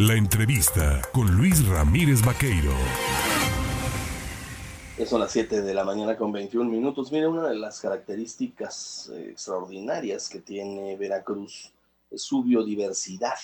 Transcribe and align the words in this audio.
La 0.00 0.14
entrevista 0.14 1.02
con 1.12 1.36
Luis 1.36 1.66
Ramírez 1.66 2.24
Vaqueiro. 2.24 2.70
Son 5.04 5.18
las 5.18 5.32
7 5.32 5.62
de 5.62 5.74
la 5.74 5.82
mañana 5.82 6.16
con 6.16 6.30
21 6.30 6.70
minutos. 6.70 7.10
Mira, 7.10 7.28
una 7.28 7.48
de 7.48 7.56
las 7.56 7.80
características 7.80 9.10
eh, 9.12 9.30
extraordinarias 9.30 10.28
que 10.28 10.38
tiene 10.38 10.96
Veracruz 10.96 11.72
es 12.12 12.22
su 12.22 12.44
biodiversidad, 12.44 13.40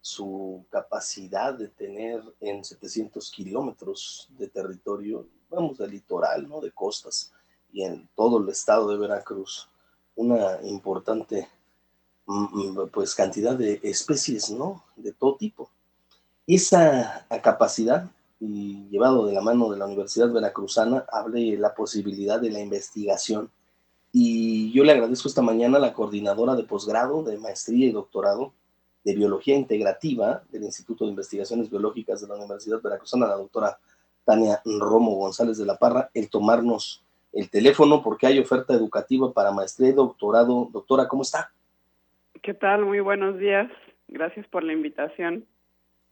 su 0.00 0.66
capacidad 0.68 1.54
de 1.54 1.68
tener 1.68 2.24
en 2.40 2.64
700 2.64 3.30
kilómetros 3.30 4.28
de 4.36 4.48
territorio, 4.48 5.28
vamos, 5.48 5.78
de 5.78 5.86
litoral, 5.86 6.48
¿no? 6.48 6.60
De 6.60 6.72
costas 6.72 7.32
y 7.72 7.84
en 7.84 8.08
todo 8.16 8.38
el 8.42 8.48
estado 8.48 8.90
de 8.90 8.98
Veracruz, 8.98 9.68
una 10.16 10.60
importante 10.64 11.48
pues 12.92 13.14
cantidad 13.14 13.56
de 13.56 13.80
especies, 13.82 14.50
¿no? 14.50 14.84
De 14.96 15.12
todo 15.12 15.36
tipo. 15.36 15.70
Esa 16.46 17.26
capacidad 17.42 18.10
y 18.40 18.88
llevado 18.88 19.26
de 19.26 19.32
la 19.32 19.40
mano 19.40 19.70
de 19.70 19.78
la 19.78 19.86
Universidad 19.86 20.30
Veracruzana, 20.30 21.04
abre 21.10 21.56
la 21.56 21.74
posibilidad 21.74 22.40
de 22.40 22.50
la 22.50 22.60
investigación. 22.60 23.50
Y 24.12 24.72
yo 24.72 24.84
le 24.84 24.92
agradezco 24.92 25.28
esta 25.28 25.42
mañana 25.42 25.78
a 25.78 25.80
la 25.80 25.92
coordinadora 25.92 26.54
de 26.54 26.62
posgrado, 26.62 27.22
de 27.22 27.36
maestría 27.38 27.86
y 27.86 27.92
doctorado 27.92 28.52
de 29.04 29.14
Biología 29.14 29.56
Integrativa 29.56 30.42
del 30.50 30.64
Instituto 30.64 31.04
de 31.04 31.10
Investigaciones 31.10 31.70
Biológicas 31.70 32.20
de 32.20 32.28
la 32.28 32.36
Universidad 32.36 32.80
Veracruzana, 32.80 33.26
la 33.26 33.36
doctora 33.36 33.78
Tania 34.24 34.60
Romo 34.64 35.14
González 35.16 35.58
de 35.58 35.66
la 35.66 35.78
Parra, 35.78 36.10
el 36.14 36.28
tomarnos 36.30 37.02
el 37.32 37.50
teléfono 37.50 38.02
porque 38.02 38.26
hay 38.26 38.38
oferta 38.38 38.74
educativa 38.74 39.32
para 39.32 39.52
maestría 39.52 39.90
y 39.90 39.92
doctorado. 39.92 40.68
Doctora, 40.72 41.08
¿cómo 41.08 41.22
está? 41.22 41.52
¿Qué 42.42 42.54
tal? 42.54 42.84
Muy 42.84 43.00
buenos 43.00 43.38
días. 43.38 43.70
Gracias 44.08 44.46
por 44.48 44.62
la 44.64 44.72
invitación. 44.72 45.46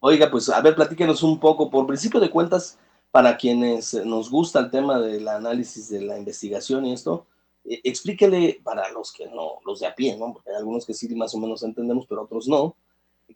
Oiga, 0.00 0.30
pues 0.30 0.48
a 0.48 0.60
ver, 0.60 0.74
platíquenos 0.74 1.22
un 1.22 1.40
poco, 1.40 1.70
por 1.70 1.86
principio 1.86 2.20
de 2.20 2.30
cuentas, 2.30 2.78
para 3.10 3.36
quienes 3.36 3.94
nos 4.04 4.30
gusta 4.30 4.60
el 4.60 4.70
tema 4.70 5.00
del 5.00 5.26
análisis 5.26 5.88
de 5.88 6.02
la 6.02 6.18
investigación 6.18 6.86
y 6.86 6.92
esto, 6.92 7.26
eh, 7.64 7.80
explíquele 7.84 8.60
para 8.62 8.90
los 8.90 9.12
que 9.12 9.26
no, 9.26 9.58
los 9.66 9.80
de 9.80 9.86
a 9.86 9.94
pie, 9.94 10.16
¿no? 10.16 10.32
Porque 10.32 10.50
hay 10.50 10.56
algunos 10.56 10.86
que 10.86 10.94
sí 10.94 11.12
más 11.14 11.34
o 11.34 11.38
menos 11.38 11.62
entendemos, 11.62 12.06
pero 12.06 12.22
otros 12.22 12.48
no. 12.48 12.76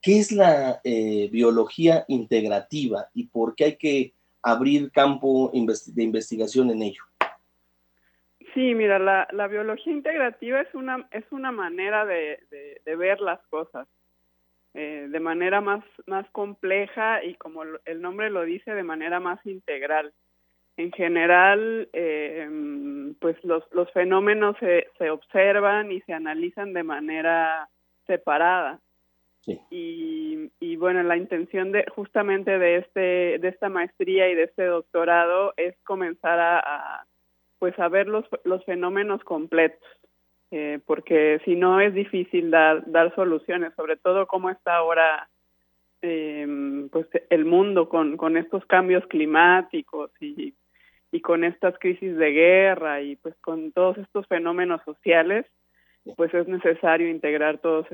¿Qué 0.00 0.18
es 0.18 0.32
la 0.32 0.80
eh, 0.84 1.28
biología 1.30 2.04
integrativa 2.08 3.08
y 3.14 3.26
por 3.26 3.54
qué 3.54 3.64
hay 3.64 3.76
que 3.76 4.14
abrir 4.42 4.90
campo 4.90 5.50
de 5.52 6.02
investigación 6.02 6.70
en 6.70 6.82
ello? 6.82 7.02
Sí, 8.54 8.74
mira, 8.74 8.98
la, 8.98 9.26
la 9.32 9.48
biología 9.48 9.92
integrativa 9.92 10.60
es 10.60 10.74
una, 10.74 11.08
es 11.10 11.24
una 11.30 11.52
manera 11.52 12.04
de, 12.04 12.38
de 12.50 12.71
ver 12.84 13.20
las 13.20 13.40
cosas. 13.48 13.88
Eh, 14.74 15.08
de 15.10 15.20
manera 15.20 15.60
más, 15.60 15.84
más 16.06 16.28
compleja 16.30 17.22
y 17.22 17.34
como 17.34 17.62
el 17.62 18.00
nombre 18.00 18.30
lo 18.30 18.42
dice, 18.42 18.74
de 18.74 18.82
manera 18.82 19.20
más 19.20 19.44
integral. 19.44 20.12
En 20.78 20.90
general, 20.92 21.90
eh, 21.92 22.48
pues 23.20 23.36
los, 23.44 23.62
los 23.72 23.90
fenómenos 23.92 24.56
se, 24.58 24.88
se 24.96 25.10
observan 25.10 25.92
y 25.92 26.00
se 26.02 26.14
analizan 26.14 26.72
de 26.72 26.82
manera 26.82 27.68
separada. 28.06 28.80
Y, 29.70 30.50
y, 30.60 30.76
bueno, 30.76 31.02
la 31.02 31.16
intención 31.16 31.72
de 31.72 31.84
justamente 31.94 32.60
de 32.60 32.76
este 32.76 33.38
de 33.40 33.48
esta 33.48 33.68
maestría 33.68 34.30
y 34.30 34.36
de 34.36 34.44
este 34.44 34.66
doctorado 34.66 35.52
es 35.56 35.76
comenzar 35.82 36.38
a, 36.38 36.60
a 36.60 37.06
pues 37.58 37.76
a 37.80 37.88
ver 37.88 38.06
los, 38.06 38.24
los 38.44 38.64
fenómenos 38.64 39.22
completos 39.24 39.82
eh, 40.52 40.80
porque 40.84 41.40
si 41.46 41.56
no 41.56 41.80
es 41.80 41.94
difícil 41.94 42.50
dar, 42.50 42.84
dar 42.86 43.14
soluciones, 43.14 43.72
sobre 43.74 43.96
todo 43.96 44.26
como 44.26 44.50
está 44.50 44.76
ahora 44.76 45.28
eh, 46.02 46.46
pues 46.92 47.06
el 47.30 47.46
mundo 47.46 47.88
con, 47.88 48.18
con 48.18 48.36
estos 48.36 48.64
cambios 48.66 49.02
climáticos 49.06 50.10
y, 50.20 50.54
y 51.10 51.20
con 51.22 51.44
estas 51.44 51.78
crisis 51.78 52.16
de 52.18 52.30
guerra 52.32 53.00
y 53.00 53.16
pues 53.16 53.34
con 53.40 53.72
todos 53.72 53.96
estos 53.96 54.26
fenómenos 54.26 54.82
sociales, 54.84 55.46
pues 56.16 56.34
es 56.34 56.46
necesario 56.48 57.08
integrar 57.08 57.58
todos 57.58 57.86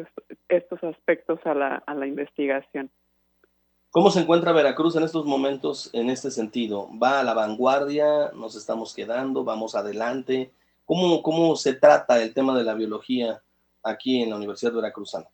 estos 0.48 0.82
aspectos 0.82 1.38
a 1.44 1.54
la, 1.54 1.82
a 1.86 1.94
la 1.94 2.06
investigación. 2.06 2.90
¿Cómo 3.90 4.10
se 4.10 4.20
encuentra 4.20 4.52
Veracruz 4.52 4.96
en 4.96 5.04
estos 5.04 5.26
momentos 5.26 5.90
en 5.94 6.10
este 6.10 6.30
sentido? 6.30 6.88
¿Va 7.00 7.20
a 7.20 7.22
la 7.22 7.34
vanguardia? 7.34 8.32
¿Nos 8.34 8.56
estamos 8.56 8.94
quedando? 8.94 9.44
¿Vamos 9.44 9.76
adelante? 9.76 10.50
¿Cómo, 10.88 11.22
¿Cómo 11.22 11.54
se 11.54 11.74
trata 11.74 12.22
el 12.22 12.32
tema 12.32 12.56
de 12.56 12.64
la 12.64 12.72
biología 12.72 13.42
aquí 13.84 14.22
en 14.22 14.30
la 14.30 14.36
Universidad 14.36 14.72
Veracruzana? 14.72 15.26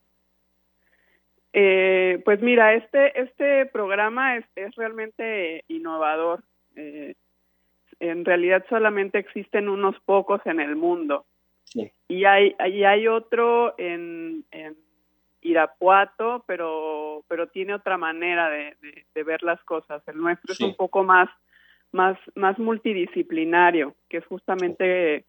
Eh, 1.52 2.20
pues 2.24 2.42
mira, 2.42 2.74
este, 2.74 3.20
este 3.20 3.66
programa 3.66 4.36
es, 4.36 4.44
es 4.56 4.74
realmente 4.74 5.62
innovador. 5.68 6.42
Eh, 6.74 7.14
en 8.00 8.24
realidad 8.24 8.66
solamente 8.68 9.18
existen 9.18 9.68
unos 9.68 9.94
pocos 10.04 10.40
en 10.44 10.58
el 10.58 10.74
mundo. 10.74 11.24
Y 12.08 12.24
hay, 12.24 12.56
y 12.72 12.82
hay 12.82 13.06
otro 13.06 13.74
en, 13.78 14.44
en 14.50 14.76
Irapuato, 15.40 16.42
pero, 16.48 17.22
pero 17.28 17.46
tiene 17.46 17.74
otra 17.74 17.96
manera 17.96 18.50
de, 18.50 18.76
de, 19.14 19.22
ver 19.22 19.44
las 19.44 19.62
cosas. 19.62 20.02
El 20.08 20.18
nuestro 20.18 20.52
es 20.52 20.60
un 20.60 20.74
poco 20.74 21.04
más, 21.04 21.28
más, 21.92 22.18
más 22.34 22.58
multidisciplinario, 22.58 23.94
que 24.08 24.16
es 24.16 24.26
justamente 24.26 25.26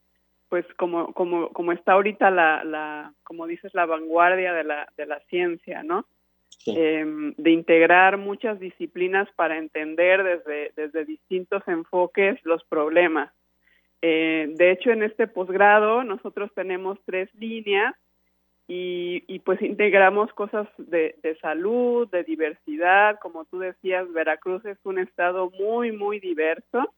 pues 0.49 0.65
como, 0.77 1.13
como, 1.13 1.49
como 1.49 1.71
está 1.71 1.93
ahorita 1.93 2.31
la, 2.31 2.63
la, 2.63 3.13
como 3.23 3.47
dices, 3.47 3.73
la 3.73 3.85
vanguardia 3.85 4.53
de 4.53 4.63
la, 4.63 4.87
de 4.97 5.05
la 5.05 5.19
ciencia, 5.21 5.83
¿no? 5.83 6.05
Em, 6.67 7.33
de 7.37 7.51
integrar 7.51 8.17
muchas 8.17 8.59
disciplinas 8.59 9.29
para 9.35 9.57
entender 9.57 10.23
desde, 10.23 10.71
desde 10.75 11.05
distintos 11.05 11.61
enfoques 11.67 12.39
los 12.43 12.63
problemas. 12.63 13.31
Eh, 14.01 14.47
de 14.49 14.71
hecho, 14.71 14.91
en 14.91 15.03
este 15.03 15.27
posgrado 15.27 16.03
nosotros 16.03 16.51
tenemos 16.55 16.97
tres 17.05 17.33
líneas 17.35 17.95
y, 18.67 19.23
y 19.27 19.39
pues 19.39 19.61
integramos 19.61 20.33
cosas 20.33 20.67
de, 20.77 21.15
de 21.21 21.35
salud, 21.37 22.09
de 22.09 22.23
diversidad, 22.23 23.19
como 23.19 23.45
tú 23.45 23.59
decías, 23.59 24.11
Veracruz 24.11 24.65
es 24.65 24.79
un 24.83 24.97
estado 24.97 25.51
muy, 25.51 25.91
muy 25.91 26.19
diverso 26.19 26.93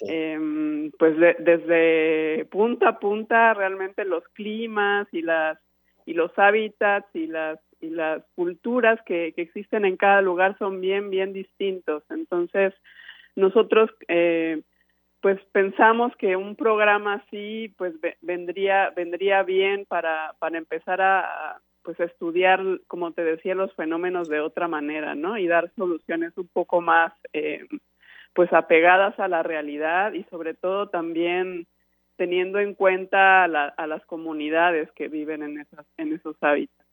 Em, 0.00 0.90
pues 0.98 1.16
desde 1.18 2.46
punta 2.46 2.88
a 2.90 2.98
punta 2.98 3.54
realmente 3.54 4.04
los 4.04 4.24
climas 4.28 5.06
y 5.12 5.22
las 5.22 5.58
y 6.06 6.14
los 6.14 6.36
hábitats 6.38 7.08
y 7.14 7.26
las 7.26 7.60
y 7.80 7.90
las 7.90 8.24
culturas 8.34 9.00
que, 9.04 9.32
que 9.34 9.42
existen 9.42 9.84
en 9.84 9.96
cada 9.96 10.22
lugar 10.22 10.56
son 10.58 10.80
bien 10.80 11.10
bien 11.10 11.32
distintos. 11.32 12.04
Entonces 12.10 12.74
nosotros 13.36 13.90
eh, 14.08 14.62
pues 15.20 15.40
pensamos 15.52 16.14
que 16.16 16.36
un 16.36 16.56
programa 16.56 17.14
así 17.14 17.74
pues 17.76 17.94
vendría 18.20 18.90
vendría 18.90 19.42
bien 19.42 19.84
para 19.86 20.34
para 20.38 20.58
empezar 20.58 21.00
a 21.00 21.60
pues 21.82 21.98
estudiar 22.00 22.60
como 22.86 23.12
te 23.12 23.24
decía 23.24 23.54
los 23.54 23.74
fenómenos 23.74 24.28
de 24.28 24.40
otra 24.40 24.68
manera 24.68 25.14
no 25.14 25.36
y 25.36 25.46
dar 25.46 25.72
soluciones 25.76 26.32
un 26.36 26.48
poco 26.48 26.80
más 26.80 27.12
eh, 27.32 27.66
pues 28.34 28.52
apegadas 28.52 29.18
a 29.18 29.28
la 29.28 29.42
realidad 29.42 30.12
y 30.12 30.24
sobre 30.24 30.54
todo 30.54 30.88
también 30.88 31.66
teniendo 32.16 32.58
en 32.60 32.74
cuenta 32.74 33.44
a, 33.44 33.86
las 33.86 34.04
comunidades 34.06 34.90
que 34.92 35.08
viven 35.08 35.42
en, 35.42 35.60
esas, 35.60 35.86
en 35.96 36.12
esos 36.12 36.36
hábitats. 36.40 36.88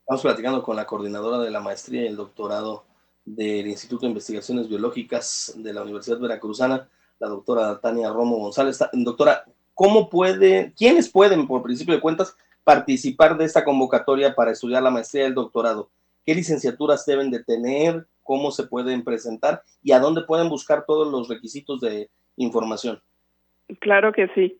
Estamos 0.00 0.22
platicando 0.22 0.62
con 0.62 0.76
la 0.76 0.86
coordinadora 0.86 1.38
de 1.38 1.50
la 1.50 1.60
maestría 1.60 2.02
y 2.02 2.06
el 2.08 2.16
doctorado 2.16 2.84
del 3.24 3.68
Instituto 3.68 4.02
de 4.02 4.08
Investigaciones 4.08 4.68
Biológicas 4.68 5.54
de 5.56 5.72
la 5.72 5.82
Universidad 5.82 6.18
Veracruzana, 6.18 6.88
la 7.20 7.28
doctora 7.28 7.78
Tania 7.80 8.10
Romo 8.10 8.38
González. 8.38 8.80
Doctora, 8.92 9.44
¿cómo 9.74 10.10
puede, 10.10 10.72
quiénes 10.76 11.08
pueden, 11.08 11.46
por 11.46 11.62
principio 11.62 11.94
de 11.94 12.00
cuentas, 12.00 12.36
participar 12.64 13.36
de 13.36 13.44
esta 13.44 13.64
convocatoria 13.64 14.34
para 14.34 14.50
estudiar 14.50 14.82
la 14.82 14.90
maestría 14.90 15.24
y 15.24 15.26
el 15.28 15.34
doctorado? 15.34 15.90
¿Qué 16.26 16.34
licenciaturas 16.34 17.06
deben 17.06 17.30
de 17.30 17.42
tener? 17.44 18.06
Cómo 18.22 18.50
se 18.50 18.66
pueden 18.66 19.04
presentar 19.04 19.62
y 19.82 19.92
a 19.92 19.98
dónde 19.98 20.22
pueden 20.22 20.48
buscar 20.48 20.84
todos 20.86 21.10
los 21.10 21.28
requisitos 21.28 21.80
de 21.80 22.08
información. 22.36 23.00
Claro 23.80 24.12
que 24.12 24.28
sí. 24.34 24.58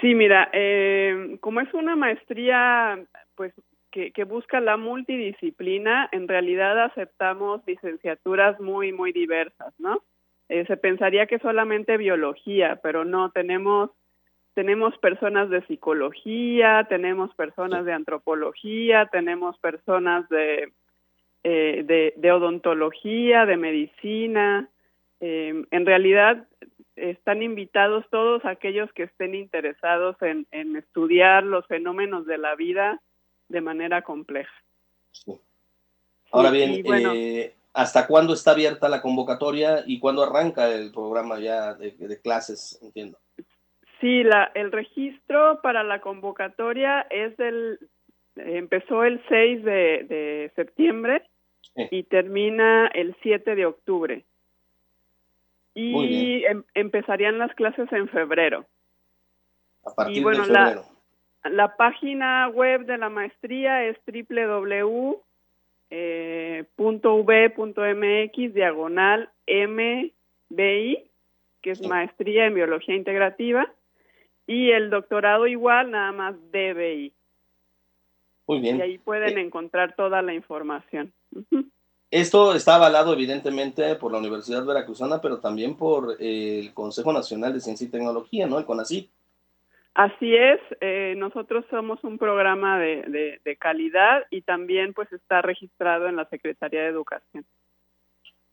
Sí, 0.00 0.14
mira, 0.14 0.48
eh, 0.52 1.38
como 1.40 1.60
es 1.60 1.72
una 1.74 1.96
maestría, 1.96 3.04
pues 3.34 3.52
que, 3.90 4.12
que, 4.12 4.24
busca 4.24 4.60
la 4.60 4.76
multidisciplina, 4.76 6.08
en 6.12 6.28
realidad 6.28 6.82
aceptamos 6.84 7.60
licenciaturas 7.66 8.58
muy, 8.60 8.92
muy 8.92 9.12
diversas, 9.12 9.74
¿no? 9.78 10.02
Eh, 10.50 10.64
se 10.66 10.76
pensaría 10.76 11.26
que 11.26 11.38
solamente 11.38 11.96
biología, 11.96 12.80
pero 12.82 13.04
no, 13.04 13.30
tenemos, 13.30 13.90
tenemos 14.54 14.98
personas 14.98 15.48
de 15.48 15.64
psicología, 15.66 16.86
tenemos 16.88 17.32
personas 17.36 17.84
de 17.84 17.92
antropología, 17.92 19.06
tenemos 19.12 19.56
personas 19.58 20.28
de 20.28 20.72
eh, 21.42 21.82
de, 21.84 22.14
de, 22.16 22.32
odontología, 22.32 23.46
de 23.46 23.56
medicina. 23.56 24.68
Eh, 25.20 25.64
en 25.70 25.86
realidad 25.86 26.46
están 26.96 27.42
invitados 27.42 28.04
todos 28.10 28.44
aquellos 28.44 28.92
que 28.92 29.04
estén 29.04 29.34
interesados 29.34 30.16
en, 30.20 30.46
en, 30.50 30.76
estudiar 30.76 31.44
los 31.44 31.66
fenómenos 31.66 32.26
de 32.26 32.38
la 32.38 32.54
vida 32.56 33.00
de 33.48 33.60
manera 33.60 34.02
compleja. 34.02 34.52
Ahora 36.30 36.50
bien, 36.50 36.84
eh, 37.14 37.54
¿hasta 37.72 38.06
cuándo 38.06 38.34
está 38.34 38.52
abierta 38.52 38.88
la 38.88 39.02
convocatoria 39.02 39.82
y 39.86 39.98
cuándo 39.98 40.22
arranca 40.22 40.72
el 40.72 40.92
programa 40.92 41.40
ya 41.40 41.74
de, 41.74 42.20
clases? 42.20 42.78
Entiendo. 42.82 43.18
Sí, 44.00 44.22
la, 44.22 44.50
el 44.54 44.72
registro 44.72 45.60
para 45.62 45.82
la 45.82 46.00
convocatoria 46.00 47.06
es 47.10 47.36
del, 47.36 47.78
empezó 48.36 49.04
el 49.04 49.22
6 49.28 49.64
de, 49.64 50.52
septiembre 50.54 51.22
y 51.90 52.02
termina 52.04 52.88
el 52.88 53.16
7 53.22 53.54
de 53.54 53.66
octubre. 53.66 54.24
Y 55.74 56.44
em, 56.44 56.64
empezarían 56.74 57.38
las 57.38 57.54
clases 57.54 57.90
en 57.92 58.08
febrero. 58.08 58.66
A 59.84 59.94
partir 59.94 60.24
de 60.24 60.34
febrero. 60.34 60.84
La, 61.44 61.76
página 61.76 62.48
web 62.48 62.84
de 62.84 62.98
la 62.98 63.08
maestría 63.08 63.84
es 63.84 63.96
www.v.mx 64.06 65.24
diagonal 68.54 69.30
MBI, 69.46 71.10
que 71.62 71.70
es 71.70 71.80
maestría 71.86 72.46
en 72.46 72.54
biología 72.54 72.94
integrativa, 72.94 73.72
y 74.46 74.70
el 74.72 74.90
doctorado 74.90 75.46
igual, 75.46 75.92
nada 75.92 76.12
más 76.12 76.34
DBI. 76.50 77.14
Muy 78.50 78.58
bien. 78.58 78.78
Y 78.78 78.82
ahí 78.82 78.98
pueden 78.98 79.38
eh, 79.38 79.42
encontrar 79.42 79.94
toda 79.94 80.22
la 80.22 80.34
información. 80.34 81.12
Esto 82.10 82.52
está 82.52 82.74
avalado 82.74 83.12
evidentemente 83.12 83.94
por 83.94 84.10
la 84.10 84.18
Universidad 84.18 84.64
Veracruzana, 84.64 85.20
pero 85.20 85.38
también 85.38 85.76
por 85.76 86.16
el 86.18 86.74
Consejo 86.74 87.12
Nacional 87.12 87.52
de 87.52 87.60
Ciencia 87.60 87.86
y 87.86 87.90
Tecnología, 87.90 88.48
¿no? 88.48 88.58
El 88.58 88.64
CONACYT. 88.64 89.08
Así 89.94 90.34
es, 90.34 90.58
eh, 90.80 91.14
nosotros 91.16 91.64
somos 91.70 92.02
un 92.02 92.18
programa 92.18 92.80
de, 92.80 93.40
calidad 93.60 94.24
y 94.30 94.42
también 94.42 94.94
pues 94.94 95.12
está 95.12 95.42
registrado 95.42 96.08
en 96.08 96.16
la 96.16 96.24
Secretaría 96.24 96.80
de 96.80 96.88
Educación. 96.88 97.44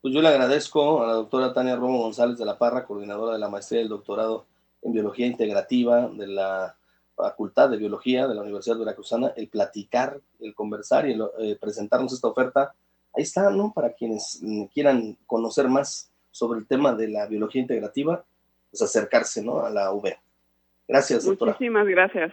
Pues 0.00 0.14
yo 0.14 0.22
le 0.22 0.28
agradezco 0.28 1.02
a 1.02 1.08
la 1.08 1.12
doctora 1.14 1.52
Tania 1.52 1.74
Romo 1.74 2.02
González 2.02 2.38
de 2.38 2.44
la 2.44 2.56
Parra, 2.56 2.84
coordinadora 2.84 3.32
de 3.32 3.40
la 3.40 3.48
maestría 3.48 3.80
y 3.80 3.82
el 3.82 3.88
doctorado 3.88 4.46
en 4.80 4.92
Biología 4.92 5.26
Integrativa 5.26 6.06
de 6.06 6.28
la 6.28 6.77
Facultad 7.18 7.68
de 7.68 7.76
Biología 7.76 8.28
de 8.28 8.34
la 8.34 8.42
Universidad 8.42 8.78
Veracruzana, 8.78 9.32
el 9.36 9.48
platicar, 9.48 10.20
el 10.38 10.54
conversar 10.54 11.08
y 11.08 11.12
el, 11.12 11.22
eh, 11.40 11.58
presentarnos 11.60 12.12
esta 12.12 12.28
oferta. 12.28 12.74
Ahí 13.12 13.24
está, 13.24 13.50
¿no? 13.50 13.72
Para 13.74 13.92
quienes 13.92 14.40
quieran 14.72 15.18
conocer 15.26 15.68
más 15.68 16.12
sobre 16.30 16.60
el 16.60 16.66
tema 16.66 16.94
de 16.94 17.08
la 17.08 17.26
biología 17.26 17.60
integrativa, 17.60 18.24
pues 18.70 18.82
acercarse, 18.82 19.42
¿no? 19.42 19.60
A 19.60 19.70
la 19.70 19.92
UB. 19.92 20.14
Gracias, 20.86 21.24
doctora. 21.24 21.52
Muchísimas 21.52 21.86
gracias. 21.86 22.32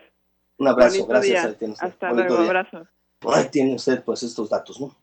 Un 0.58 0.68
abrazo, 0.68 1.06
gracias. 1.08 1.58
Hasta 1.80 2.14
luego, 2.14 2.38
abrazos. 2.38 2.88
Ahí 3.22 3.50
tiene 3.50 3.76
usted 3.76 4.04
pues 4.04 4.22
estos 4.24 4.50
datos, 4.50 4.80
¿no? 4.80 4.96